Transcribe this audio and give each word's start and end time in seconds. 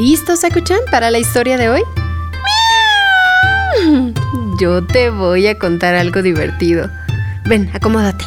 ¿Listo, 0.00 0.34
Sakuchan, 0.34 0.80
para 0.90 1.10
la 1.10 1.18
historia 1.18 1.58
de 1.58 1.68
hoy? 1.68 1.82
Yo 4.58 4.82
te 4.86 5.10
voy 5.10 5.46
a 5.46 5.58
contar 5.58 5.94
algo 5.94 6.22
divertido. 6.22 6.88
Ven, 7.44 7.70
acomódate. 7.74 8.24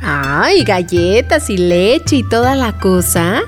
Ay, 0.00 0.62
galletas 0.62 1.50
y 1.50 1.58
leche 1.58 2.16
y 2.16 2.28
toda 2.28 2.54
la 2.54 2.78
cosa. 2.78 3.40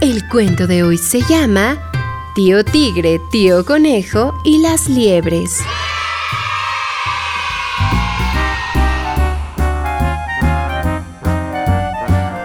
El 0.00 0.28
cuento 0.28 0.66
de 0.66 0.82
hoy 0.82 0.98
se 0.98 1.22
llama 1.22 1.78
Tío 2.34 2.64
Tigre, 2.64 3.20
Tío 3.30 3.64
Conejo 3.64 4.34
y 4.42 4.58
las 4.58 4.88
Liebres. 4.88 5.60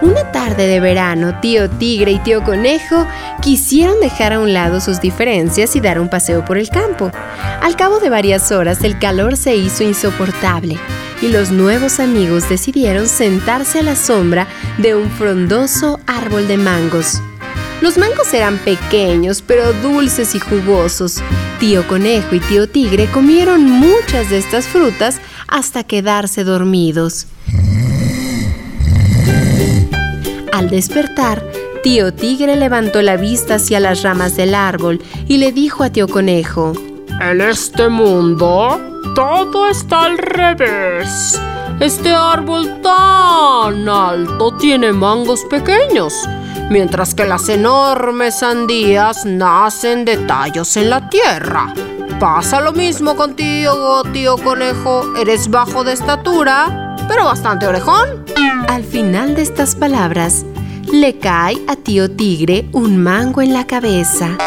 Una 0.02 0.29
de 0.56 0.80
verano, 0.80 1.40
tío 1.42 1.70
Tigre 1.70 2.12
y 2.12 2.20
tío 2.20 2.44
Conejo 2.44 3.06
quisieron 3.42 4.00
dejar 4.00 4.34
a 4.34 4.40
un 4.40 4.54
lado 4.54 4.80
sus 4.82 5.02
diferencias 5.02 5.76
y 5.76 5.80
dar 5.80 6.00
un 6.00 6.10
paseo 6.10 6.46
por 6.46 6.58
el 6.58 6.70
campo. 6.70 7.12
Al 7.62 7.76
cabo 7.76 8.00
de 8.00 8.10
varias 8.10 8.52
horas 8.52 8.84
el 8.84 9.00
calor 9.00 9.38
se 9.38 9.56
hizo 9.56 9.84
insoportable 9.84 10.78
y 11.22 11.28
los 11.28 11.52
nuevos 11.52 12.00
amigos 12.00 12.48
decidieron 12.50 13.08
sentarse 13.08 13.80
a 13.80 13.84
la 13.84 13.96
sombra 13.96 14.48
de 14.78 14.96
un 14.96 15.10
frondoso 15.12 16.00
árbol 16.08 16.48
de 16.48 16.58
mangos. 16.58 17.22
Los 17.82 17.98
mangos 17.98 18.34
eran 18.34 18.58
pequeños 18.58 19.42
pero 19.42 19.74
dulces 19.74 20.36
y 20.36 20.40
jugosos. 20.40 21.22
Tío 21.60 21.88
Conejo 21.88 22.36
y 22.36 22.40
tío 22.40 22.68
Tigre 22.68 23.08
comieron 23.08 23.64
muchas 23.70 24.30
de 24.30 24.38
estas 24.38 24.68
frutas 24.68 25.20
hasta 25.48 25.84
quedarse 25.84 26.44
dormidos. 26.44 27.28
Al 30.52 30.70
despertar, 30.70 31.44
tío 31.84 32.14
Tigre 32.14 32.56
levantó 32.56 33.02
la 33.02 33.18
vista 33.18 33.56
hacia 33.56 33.80
las 33.80 34.02
ramas 34.04 34.36
del 34.36 34.56
árbol 34.56 35.02
y 35.28 35.38
le 35.38 35.52
dijo 35.52 35.84
a 35.84 35.90
tío 35.90 36.08
Conejo, 36.08 36.74
En 37.22 37.42
este 37.42 37.88
mundo, 37.90 38.80
todo 39.16 39.68
está 39.70 40.06
al 40.06 40.18
revés. 40.18 41.40
Este 41.80 42.14
árbol 42.14 42.82
tan 42.82 43.88
alto 43.88 44.58
tiene 44.58 44.92
mangos 44.92 45.42
pequeños, 45.50 46.14
mientras 46.70 47.14
que 47.14 47.26
las 47.26 47.48
enormes 47.48 48.40
sandías 48.40 49.26
nacen 49.26 50.04
de 50.04 50.18
tallos 50.18 50.76
en 50.78 50.90
la 50.90 51.10
tierra. 51.10 51.74
Pasa 52.20 52.60
lo 52.60 52.74
mismo 52.74 53.16
contigo, 53.16 54.04
tío 54.12 54.38
conejo. 54.38 55.04
Eres 55.16 55.50
bajo 55.50 55.86
de 55.86 55.94
estatura, 55.94 56.89
pero 57.10 57.26
bastante 57.26 57.68
orejón. 57.68 58.24
Al 58.70 58.84
final 58.86 59.36
de 59.36 59.42
estas 59.42 59.76
palabras, 59.76 60.46
le 60.94 61.18
cae 61.18 61.58
a 61.68 61.76
tío 61.76 62.10
Tigre 62.10 62.70
un 62.72 62.98
mango 62.98 63.42
en 63.42 63.52
la 63.52 63.66
cabeza. 63.66 64.38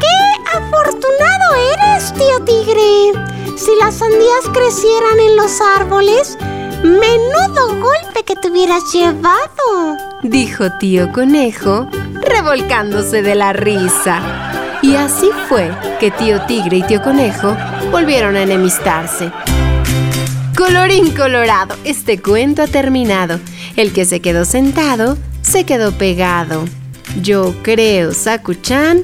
¡Qué 0.00 0.56
afortunado 0.56 1.46
eres, 1.74 2.14
tío 2.14 2.44
Tigre! 2.44 3.12
Si 3.56 3.72
las 3.80 3.96
sandías 3.96 4.44
crecieran 4.54 5.18
en 5.18 5.36
los 5.36 5.60
árboles, 5.76 6.38
menudo 6.84 7.80
golpe 7.80 8.22
que 8.24 8.36
te 8.36 8.48
hubieras 8.48 8.84
llevado, 8.92 9.96
dijo 10.22 10.66
tío 10.78 11.12
Conejo, 11.12 11.88
revolcándose 12.22 13.22
de 13.22 13.34
la 13.34 13.52
risa. 13.52 14.22
Y 14.82 14.94
así 14.94 15.30
fue 15.48 15.76
que 15.98 16.12
tío 16.12 16.40
Tigre 16.42 16.76
y 16.76 16.82
tío 16.84 17.02
Conejo 17.02 17.56
volvieron 17.90 18.36
a 18.36 18.42
enemistarse. 18.42 19.32
Colorín 20.58 21.12
colorado, 21.12 21.76
este 21.84 22.20
cuento 22.20 22.62
ha 22.62 22.66
terminado. 22.66 23.38
El 23.76 23.92
que 23.92 24.04
se 24.04 24.18
quedó 24.18 24.44
sentado, 24.44 25.16
se 25.40 25.62
quedó 25.62 25.92
pegado. 25.92 26.64
Yo 27.22 27.54
creo, 27.62 28.12
Sakuchan, 28.12 29.02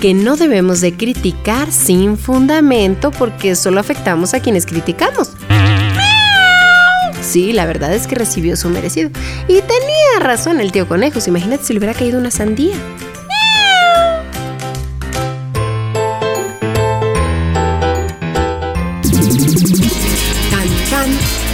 que 0.00 0.14
no 0.14 0.34
debemos 0.34 0.80
de 0.80 0.94
criticar 0.94 1.70
sin 1.70 2.18
fundamento 2.18 3.12
porque 3.12 3.54
solo 3.54 3.78
afectamos 3.78 4.34
a 4.34 4.40
quienes 4.40 4.66
criticamos. 4.66 5.30
Sí, 7.22 7.52
la 7.52 7.66
verdad 7.66 7.94
es 7.94 8.08
que 8.08 8.16
recibió 8.16 8.56
su 8.56 8.68
merecido. 8.68 9.10
Y 9.46 9.60
tenía 9.60 10.18
razón 10.18 10.58
el 10.58 10.72
tío 10.72 10.88
conejo. 10.88 11.20
Imagínate 11.24 11.62
si 11.62 11.72
le 11.72 11.78
hubiera 11.78 11.94
caído 11.94 12.18
una 12.18 12.32
sandía. 12.32 12.74
one. 21.06 21.45